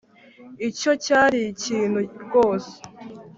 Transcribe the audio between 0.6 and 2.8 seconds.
icyo cyari ikintu rwose